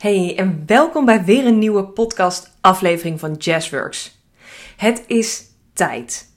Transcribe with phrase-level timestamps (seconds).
[0.00, 4.18] Hey en welkom bij weer een nieuwe podcast aflevering van Jazzworks.
[4.76, 6.28] Het is tijd.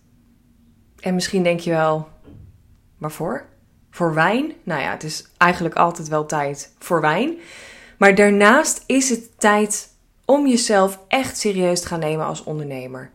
[1.00, 2.08] En misschien denk je wel,
[2.98, 3.46] waarvoor?
[3.90, 4.54] Voor wijn?
[4.64, 7.38] Nou ja, het is eigenlijk altijd wel tijd voor wijn.
[7.98, 9.90] Maar daarnaast is het tijd
[10.26, 13.12] om jezelf echt serieus te gaan nemen als ondernemer.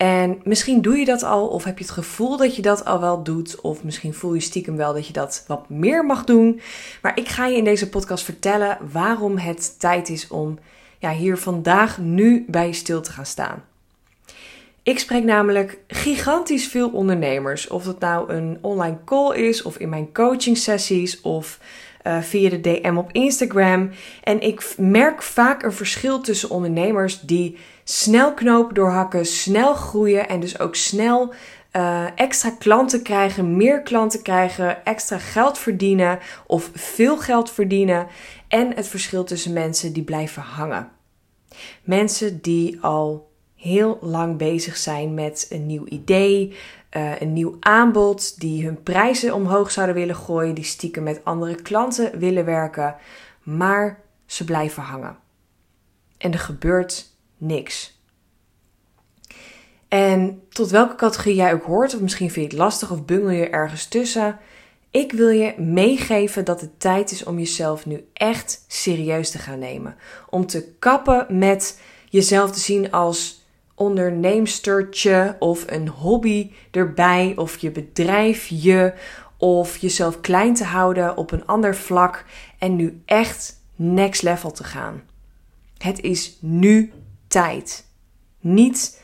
[0.00, 3.00] En misschien doe je dat al, of heb je het gevoel dat je dat al
[3.00, 6.60] wel doet, of misschien voel je stiekem wel dat je dat wat meer mag doen.
[7.02, 10.58] Maar ik ga je in deze podcast vertellen waarom het tijd is om
[10.98, 13.64] ja, hier vandaag nu bij stil te gaan staan.
[14.82, 19.88] Ik spreek namelijk gigantisch veel ondernemers, of het nou een online call is, of in
[19.88, 21.58] mijn coaching sessies, of
[22.06, 23.90] uh, via de DM op Instagram.
[24.22, 27.58] En ik merk vaak een verschil tussen ondernemers die
[27.90, 31.32] snel knopen doorhakken, snel groeien en dus ook snel
[31.72, 38.06] uh, extra klanten krijgen, meer klanten krijgen, extra geld verdienen of veel geld verdienen.
[38.48, 40.90] En het verschil tussen mensen die blijven hangen.
[41.82, 46.56] Mensen die al heel lang bezig zijn met een nieuw idee,
[46.96, 51.54] uh, een nieuw aanbod, die hun prijzen omhoog zouden willen gooien, die stiekem met andere
[51.54, 52.96] klanten willen werken,
[53.42, 55.16] maar ze blijven hangen.
[56.18, 57.09] En er gebeurt
[57.40, 57.98] niks.
[59.88, 63.30] En tot welke categorie jij ook hoort, of misschien vind je het lastig of bungel
[63.30, 64.38] je ergens tussen.
[64.90, 69.58] Ik wil je meegeven dat het tijd is om jezelf nu echt serieus te gaan
[69.58, 69.96] nemen.
[70.28, 77.70] Om te kappen met jezelf te zien als onderneemstertje of een hobby erbij of je
[77.70, 78.92] bedrijf je
[79.36, 82.24] of jezelf klein te houden op een ander vlak
[82.58, 85.02] en nu echt next level te gaan.
[85.78, 86.92] Het is nu
[87.30, 87.84] tijd.
[88.40, 89.02] Niet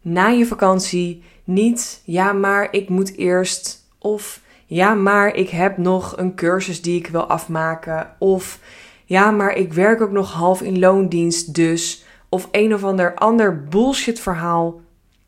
[0.00, 6.16] na je vakantie, niet ja, maar ik moet eerst of ja, maar ik heb nog
[6.16, 8.60] een cursus die ik wil afmaken of
[9.04, 13.64] ja, maar ik werk ook nog half in loondienst dus of een of ander ander
[13.64, 14.80] bullshit verhaal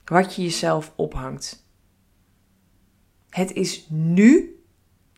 [0.04, 1.66] wat je jezelf ophangt.
[3.28, 4.56] Het is nu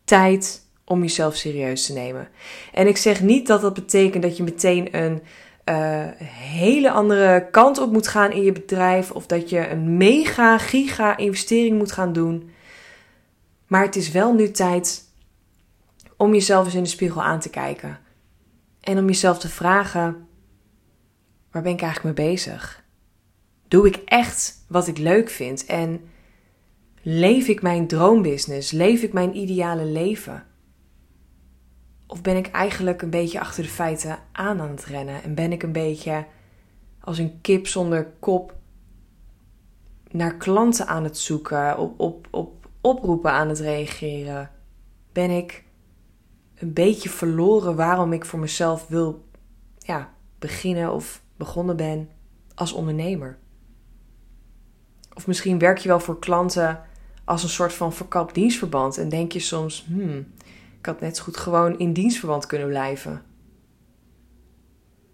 [0.05, 2.29] tijd om jezelf serieus te nemen.
[2.73, 5.23] En ik zeg niet dat dat betekent dat je meteen een
[5.65, 9.11] uh, hele andere kant op moet gaan in je bedrijf.
[9.11, 12.51] Of dat je een mega, giga investering moet gaan doen.
[13.67, 15.05] Maar het is wel nu tijd
[16.17, 17.99] om jezelf eens in de spiegel aan te kijken.
[18.81, 20.27] En om jezelf te vragen:
[21.51, 22.85] waar ben ik eigenlijk mee bezig?
[23.69, 25.67] Doe ik echt wat ik leuk vind?
[25.67, 26.01] En
[27.03, 28.71] leef ik mijn droombusiness?
[28.71, 30.47] Leef ik mijn ideale leven?
[32.15, 35.23] Of ben ik eigenlijk een beetje achter de feiten aan aan het rennen?
[35.23, 36.27] En ben ik een beetje
[37.01, 38.55] als een kip zonder kop
[40.11, 44.51] naar klanten aan het zoeken, op, op, op oproepen aan het reageren?
[45.13, 45.65] Ben ik
[46.55, 49.25] een beetje verloren waarom ik voor mezelf wil
[49.79, 52.09] ja, beginnen of begonnen ben
[52.55, 53.39] als ondernemer?
[55.15, 56.83] Of misschien werk je wel voor klanten
[57.25, 60.27] als een soort van verkapt dienstverband en denk je soms, hmm,
[60.85, 63.23] ik had net zo goed gewoon in dienstverband kunnen blijven.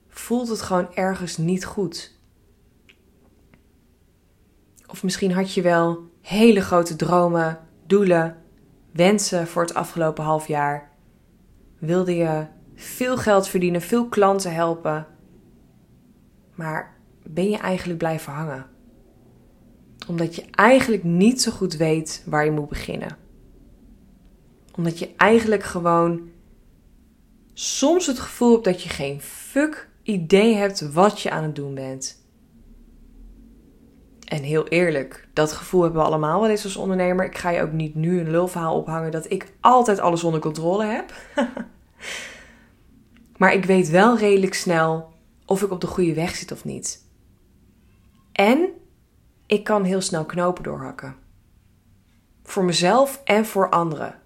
[0.08, 2.19] Voelt het gewoon ergens niet goed?
[4.86, 8.36] Of misschien had je wel hele grote dromen, doelen,
[8.92, 10.91] wensen voor het afgelopen half jaar.
[11.78, 15.06] Wilde je veel geld verdienen, veel klanten helpen.
[16.54, 18.66] Maar ben je eigenlijk blijven hangen?
[20.09, 23.28] Omdat je eigenlijk niet zo goed weet waar je moet beginnen
[24.80, 26.28] omdat je eigenlijk gewoon
[27.54, 31.74] soms het gevoel hebt dat je geen fuck idee hebt wat je aan het doen
[31.74, 32.24] bent.
[34.24, 37.24] En heel eerlijk, dat gevoel hebben we allemaal wel eens als ondernemer.
[37.24, 40.84] Ik ga je ook niet nu een lulverhaal ophangen dat ik altijd alles onder controle
[40.84, 41.14] heb.
[43.38, 45.12] maar ik weet wel redelijk snel
[45.47, 47.04] of ik op de goede weg zit of niet.
[48.32, 48.68] En
[49.47, 51.16] ik kan heel snel knopen doorhakken.
[52.42, 54.19] Voor mezelf en voor anderen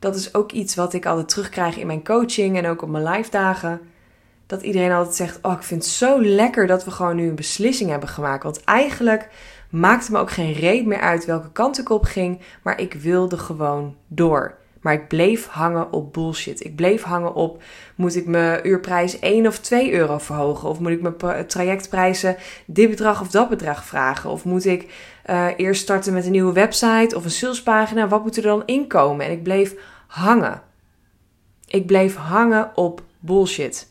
[0.00, 3.04] dat is ook iets wat ik altijd terugkrijg in mijn coaching en ook op mijn
[3.04, 3.80] live dagen.
[4.46, 7.34] Dat iedereen altijd zegt: Oh, ik vind het zo lekker dat we gewoon nu een
[7.34, 8.42] beslissing hebben gemaakt.
[8.42, 9.28] Want eigenlijk
[9.70, 12.40] maakte me ook geen reet meer uit welke kant ik op ging.
[12.62, 14.58] Maar ik wilde gewoon door.
[14.80, 16.64] Maar ik bleef hangen op bullshit.
[16.64, 17.62] Ik bleef hangen op:
[17.94, 20.68] moet ik mijn uurprijs 1 of 2 euro verhogen?
[20.68, 22.36] Of moet ik mijn trajectprijzen
[22.66, 24.30] dit bedrag of dat bedrag vragen?
[24.30, 24.92] Of moet ik
[25.30, 28.08] uh, eerst starten met een nieuwe website of een salespagina?
[28.08, 29.26] Wat moet er dan inkomen?
[29.26, 29.74] En ik bleef
[30.06, 30.62] hangen.
[31.66, 33.88] Ik bleef hangen op bullshit.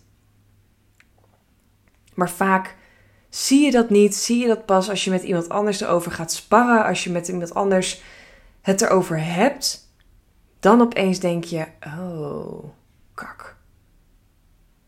[2.13, 2.75] Maar vaak
[3.29, 6.31] zie je dat niet, zie je dat pas als je met iemand anders erover gaat
[6.31, 8.01] sparren, als je met iemand anders
[8.61, 9.88] het erover hebt,
[10.59, 12.63] dan opeens denk je: oh,
[13.13, 13.57] kak.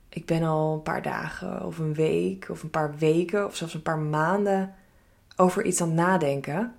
[0.09, 3.73] ik ben al een paar dagen of een week of een paar weken of zelfs
[3.73, 4.75] een paar maanden
[5.35, 6.75] over iets aan het nadenken.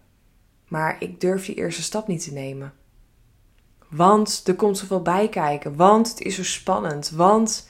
[0.68, 2.72] Maar ik durf die eerste stap niet te nemen.
[3.88, 5.76] Want er komt zoveel bij kijken.
[5.76, 7.10] Want het is zo spannend.
[7.10, 7.68] Want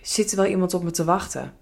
[0.00, 1.52] zit er wel iemand op me te wachten?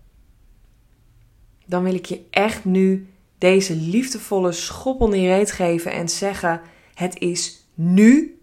[1.66, 6.60] Dan wil ik je echt nu deze liefdevolle schoppel in je reet geven en zeggen:
[6.94, 8.41] Het is nu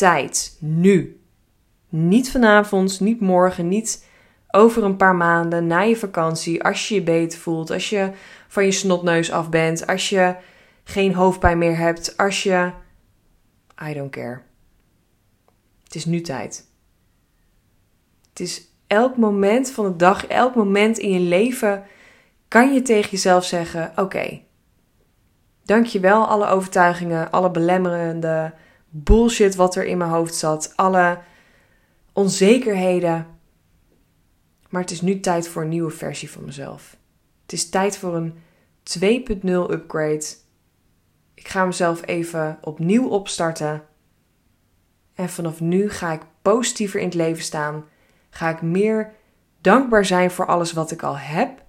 [0.00, 0.56] tijd.
[0.58, 1.20] Nu.
[1.88, 4.06] Niet vanavond, niet morgen, niet
[4.50, 8.10] over een paar maanden na je vakantie, als je je beter voelt, als je
[8.48, 10.36] van je snotneus af bent, als je
[10.84, 12.70] geen hoofdpijn meer hebt, als je.
[13.88, 14.40] I don't care.
[15.84, 16.66] Het is nu tijd.
[18.28, 21.82] Het is elk moment van de dag, elk moment in je leven
[22.48, 24.44] kan je tegen jezelf zeggen: Oké, okay,
[25.64, 28.52] dankjewel alle overtuigingen, alle belemmerende
[28.90, 31.18] bullshit wat er in mijn hoofd zat, alle
[32.12, 33.26] onzekerheden.
[34.68, 36.96] Maar het is nu tijd voor een nieuwe versie van mezelf.
[37.42, 38.34] Het is tijd voor een
[39.00, 40.24] 2.0 upgrade.
[41.34, 43.82] Ik ga mezelf even opnieuw opstarten.
[45.14, 47.84] En vanaf nu ga ik positiever in het leven staan.
[48.30, 49.12] Ga ik meer
[49.60, 51.62] dankbaar zijn voor alles wat ik al heb.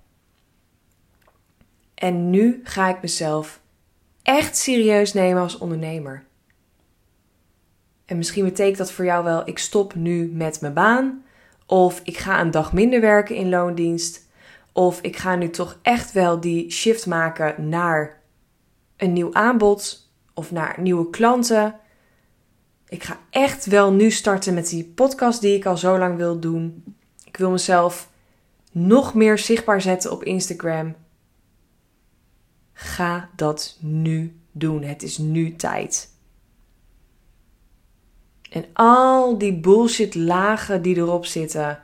[1.93, 3.61] En nu ga ik mezelf
[4.21, 6.25] echt serieus nemen als ondernemer.
[8.11, 11.23] En misschien betekent dat voor jou wel: ik stop nu met mijn baan.
[11.65, 14.27] Of ik ga een dag minder werken in loondienst.
[14.71, 18.21] Of ik ga nu toch echt wel die shift maken naar
[18.97, 21.75] een nieuw aanbod of naar nieuwe klanten.
[22.87, 26.39] Ik ga echt wel nu starten met die podcast die ik al zo lang wil
[26.39, 26.83] doen.
[27.25, 28.09] Ik wil mezelf
[28.71, 30.95] nog meer zichtbaar zetten op Instagram.
[32.73, 34.83] Ga dat nu doen.
[34.83, 36.10] Het is nu tijd.
[38.51, 41.79] En al die bullshit lagen die erop zitten,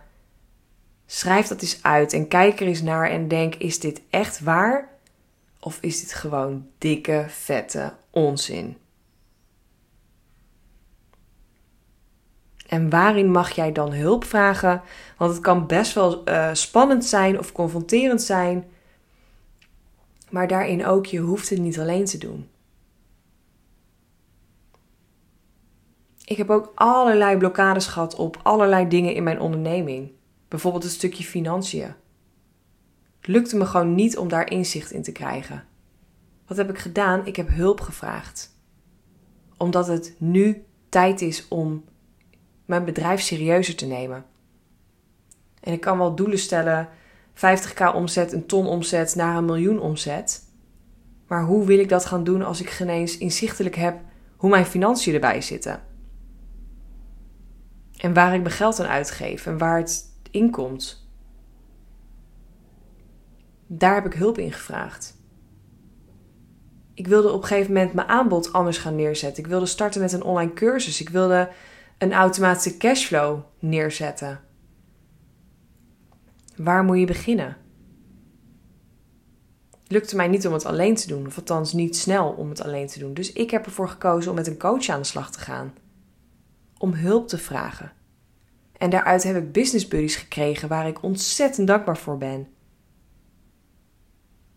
[1.06, 4.90] schrijf dat eens uit en kijk er eens naar en denk: is dit echt waar?
[5.60, 8.78] Of is dit gewoon dikke, vette onzin?
[12.68, 14.82] En waarin mag jij dan hulp vragen?
[15.18, 18.66] Want het kan best wel uh, spannend zijn of confronterend zijn.
[20.30, 22.50] Maar daarin ook, je hoeft het niet alleen te doen.
[26.28, 30.12] Ik heb ook allerlei blokkades gehad op allerlei dingen in mijn onderneming.
[30.48, 31.94] Bijvoorbeeld een stukje financiën.
[33.18, 35.64] Het lukte me gewoon niet om daar inzicht in te krijgen.
[36.48, 37.26] Wat heb ik gedaan?
[37.26, 38.56] Ik heb hulp gevraagd.
[39.58, 41.84] Omdat het nu tijd is om
[42.66, 44.26] mijn bedrijf serieuzer te nemen.
[45.60, 46.90] En ik kan wel doelen stellen:
[47.34, 50.44] 50k omzet, een ton omzet naar een miljoen omzet.
[51.28, 54.00] Maar hoe wil ik dat gaan doen als ik geen eens inzichtelijk heb
[54.36, 55.88] hoe mijn financiën erbij zitten?
[57.98, 61.08] En waar ik mijn geld aan uitgeef en waar het in komt.
[63.68, 65.16] Daar heb ik hulp in gevraagd.
[66.94, 69.44] Ik wilde op een gegeven moment mijn aanbod anders gaan neerzetten.
[69.44, 71.02] Ik wilde starten met een online cursus.
[71.02, 71.50] Ik wilde
[71.98, 74.40] een automatische cashflow neerzetten.
[76.56, 77.58] Waar moet je beginnen?
[79.84, 82.62] Het lukte mij niet om het alleen te doen, of althans niet snel om het
[82.62, 83.14] alleen te doen.
[83.14, 85.74] Dus ik heb ervoor gekozen om met een coach aan de slag te gaan.
[86.78, 87.92] Om hulp te vragen.
[88.78, 92.48] En daaruit heb ik business buddies gekregen waar ik ontzettend dankbaar voor ben.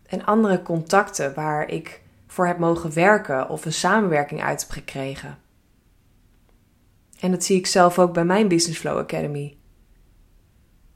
[0.05, 5.37] En andere contacten waar ik voor heb mogen werken of een samenwerking uit heb gekregen.
[7.19, 9.57] En dat zie ik zelf ook bij mijn Business Flow Academy.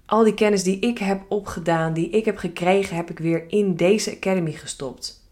[0.06, 3.76] Al die kennis die ik heb opgedaan, die ik heb gekregen, heb ik weer in
[3.76, 5.30] deze academy gestopt.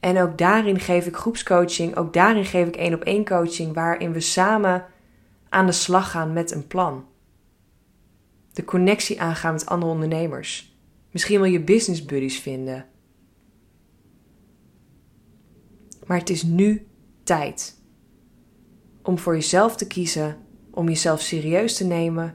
[0.00, 4.12] En ook daarin geef ik groepscoaching, ook daarin geef ik één op één coaching, waarin
[4.12, 4.84] we samen
[5.54, 7.04] aan de slag gaan met een plan.
[8.52, 10.76] De connectie aangaan met andere ondernemers.
[11.10, 12.86] Misschien wil je business buddies vinden.
[16.06, 16.86] Maar het is nu
[17.22, 17.78] tijd
[19.02, 20.36] om voor jezelf te kiezen,
[20.70, 22.34] om jezelf serieus te nemen,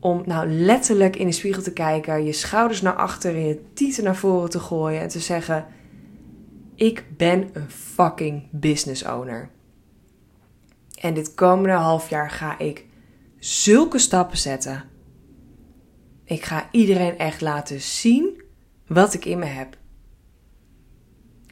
[0.00, 4.16] om nou letterlijk in de spiegel te kijken, je schouders naar achteren, je tieten naar
[4.16, 5.66] voren te gooien en te zeggen:
[6.74, 9.50] Ik ben een fucking business owner.
[10.96, 12.84] En dit komende half jaar ga ik
[13.38, 14.84] zulke stappen zetten.
[16.24, 18.42] Ik ga iedereen echt laten zien
[18.86, 19.76] wat ik in me heb.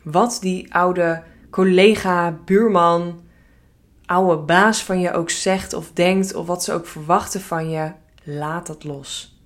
[0.02, 3.22] Wat die oude collega, buurman,
[4.04, 7.92] oude baas van je ook zegt of denkt, of wat ze ook verwachten van je,
[8.22, 9.38] laat dat los.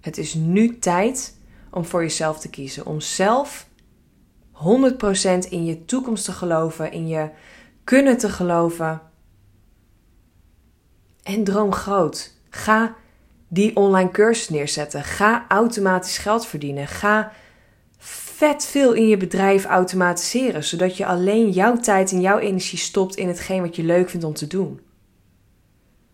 [0.00, 1.38] Het is nu tijd
[1.70, 3.68] om voor jezelf te kiezen, om zelf
[4.52, 4.58] 100%
[5.48, 7.30] in je toekomst te geloven, in je
[7.84, 9.00] kunnen te geloven.
[11.22, 12.34] En droom groot.
[12.50, 12.96] Ga
[13.48, 15.04] die online cursus neerzetten.
[15.04, 16.86] Ga automatisch geld verdienen.
[16.86, 17.32] Ga
[17.98, 23.16] vet veel in je bedrijf automatiseren, zodat je alleen jouw tijd en jouw energie stopt
[23.16, 24.80] in hetgeen wat je leuk vindt om te doen.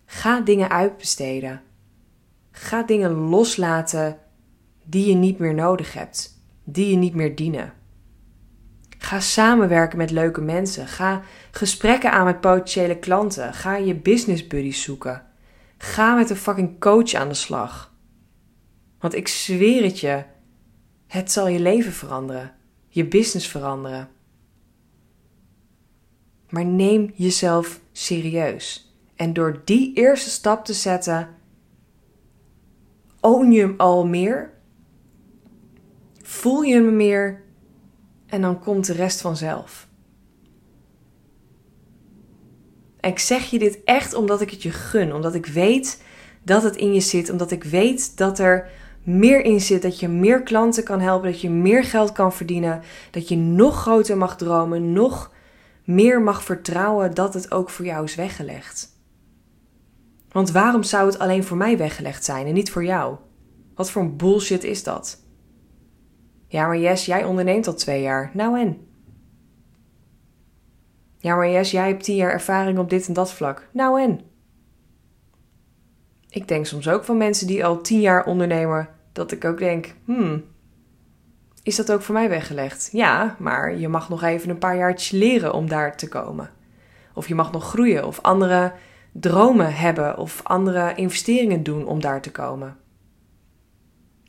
[0.07, 1.63] Ga dingen uitbesteden.
[2.51, 4.19] Ga dingen loslaten
[4.85, 7.73] die je niet meer nodig hebt, die je niet meer dienen.
[9.07, 10.87] Ga samenwerken met leuke mensen.
[10.87, 13.55] Ga gesprekken aan met potentiële klanten.
[13.55, 15.27] Ga je business buddies zoeken.
[15.79, 17.95] Ga met een fucking coach aan de slag.
[18.99, 20.25] Want ik zweer het je,
[21.07, 22.55] het zal je leven veranderen,
[22.89, 24.09] je business veranderen.
[26.49, 28.97] Maar neem jezelf serieus.
[29.17, 31.29] En door die eerste stap te zetten,
[33.21, 34.53] own je hem al meer,
[36.23, 37.45] voel je hem meer
[38.27, 39.89] en dan komt de rest vanzelf.
[43.01, 46.03] Ik zeg je dit echt omdat ik het je gun, omdat ik weet
[46.43, 48.71] dat het in je zit, omdat ik weet dat er
[49.03, 52.83] meer in zit, dat je meer klanten kan helpen, dat je meer geld kan verdienen,
[53.11, 55.33] dat je nog groter mag dromen, nog
[55.85, 58.95] meer mag vertrouwen dat het ook voor jou is weggelegd.
[60.29, 63.17] Want waarom zou het alleen voor mij weggelegd zijn en niet voor jou?
[63.75, 65.26] Wat voor een bullshit is dat?
[66.57, 68.31] Ja, maar Jes, jij onderneemt al twee jaar.
[68.33, 68.87] Nou en?
[71.19, 73.69] Ja, maar Jes, jij hebt tien jaar ervaring op dit en dat vlak.
[73.73, 74.21] Nou en?
[76.29, 79.95] Ik denk soms ook van mensen die al tien jaar ondernemen, dat ik ook denk,
[80.05, 80.45] hmm,
[81.63, 82.89] is dat ook voor mij weggelegd?
[82.93, 86.51] Ja, maar je mag nog even een paar jaartjes leren om daar te komen.
[87.15, 88.73] Of je mag nog groeien of andere
[89.13, 92.77] dromen hebben of andere investeringen doen om daar te komen.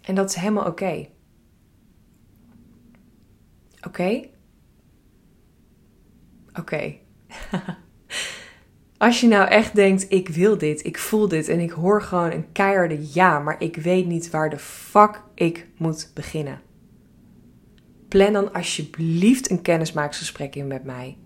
[0.02, 1.08] En dat is helemaal oké.
[3.82, 4.30] Oké?
[6.54, 6.94] Oké.
[8.98, 12.32] Als je nou echt denkt, ik wil dit, ik voel dit en ik hoor gewoon
[12.32, 16.62] een keiharde ja, maar ik weet niet waar de fuck ik moet beginnen.
[18.08, 21.18] Plan dan alsjeblieft een kennismaaksgesprek in met mij.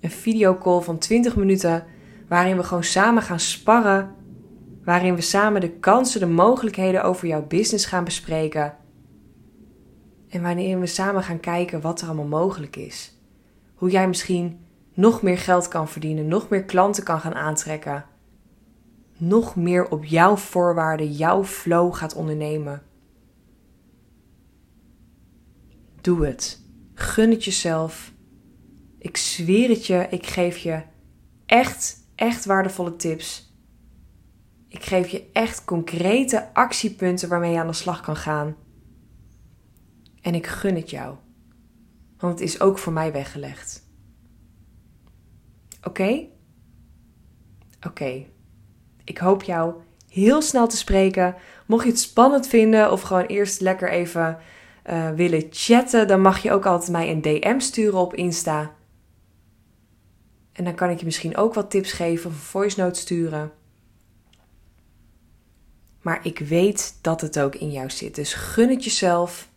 [0.00, 1.84] Een videocall van 20 minuten
[2.28, 4.14] waarin we gewoon samen gaan sparren,
[4.84, 8.76] waarin we samen de kansen, de mogelijkheden over jouw business gaan bespreken
[10.32, 13.18] en wanneer we samen gaan kijken wat er allemaal mogelijk is.
[13.74, 14.60] Hoe jij misschien
[14.94, 18.04] nog meer geld kan verdienen, nog meer klanten kan gaan aantrekken.
[19.16, 22.82] Nog meer op jouw voorwaarden, jouw flow gaat ondernemen.
[26.00, 26.62] Doe het.
[26.94, 28.12] Gun het jezelf.
[28.98, 30.82] Ik zweer het je, ik geef je
[31.46, 33.54] echt, echt waardevolle tips.
[34.68, 38.56] Ik geef je echt concrete actiepunten waarmee je aan de slag kan gaan.
[40.22, 41.16] En ik gun het jou,
[42.18, 43.90] want het is ook voor mij weggelegd.
[45.82, 46.26] Oké?
[47.86, 48.24] Oké.
[49.04, 49.74] Ik hoop jou
[50.08, 51.34] heel snel te spreken.
[51.66, 54.38] Mocht je het spannend vinden of gewoon eerst lekker even
[54.90, 58.74] uh, willen chatten, dan mag je ook altijd mij een DM sturen op Insta.
[60.52, 63.52] En dan kan ik je misschien ook wat tips geven of een voice note sturen.
[66.00, 68.14] Maar ik weet dat het ook in jou zit.
[68.14, 69.50] Dus gun het jezelf.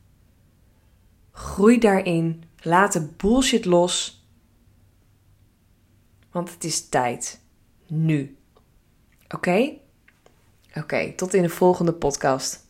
[1.36, 2.44] Groei daarin.
[2.62, 4.26] Laat de bullshit los.
[6.32, 7.40] Want het is tijd.
[7.88, 8.38] Nu.
[9.30, 9.74] Oké?
[10.76, 12.65] Oké, tot in de volgende podcast.